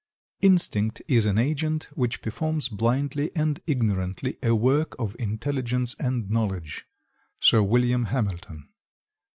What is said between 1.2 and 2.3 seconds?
an agent which